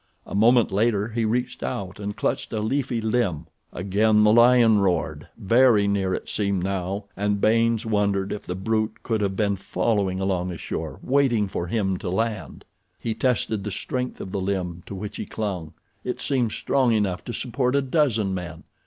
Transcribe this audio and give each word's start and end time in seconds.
A 0.25 0.33
moment 0.33 0.71
later 0.71 1.09
he 1.09 1.25
reached 1.25 1.61
out 1.61 1.99
and 1.99 2.15
clutched 2.15 2.51
a 2.53 2.59
leafy 2.59 3.01
limb. 3.01 3.45
Again 3.71 4.23
the 4.23 4.33
lion 4.33 4.79
roared—very 4.79 5.87
near 5.87 6.15
it 6.15 6.27
seemed 6.27 6.63
now, 6.63 7.05
and 7.15 7.39
Baynes 7.39 7.85
wondered 7.85 8.31
if 8.33 8.41
the 8.41 8.55
brute 8.55 9.03
could 9.03 9.21
have 9.21 9.35
been 9.35 9.57
following 9.57 10.19
along 10.19 10.47
the 10.49 10.57
shore 10.57 10.97
waiting 11.03 11.47
for 11.47 11.67
him 11.67 11.97
to 11.97 12.09
land. 12.09 12.65
He 12.97 13.13
tested 13.13 13.63
the 13.63 13.69
strength 13.69 14.19
of 14.19 14.31
the 14.31 14.41
limb 14.41 14.81
to 14.87 14.95
which 14.95 15.17
he 15.17 15.25
clung. 15.27 15.75
It 16.03 16.19
seemed 16.19 16.53
strong 16.53 16.93
enough 16.93 17.23
to 17.25 17.31
support 17.31 17.75
a 17.75 17.81
dozen 17.83 18.33
men. 18.33 18.63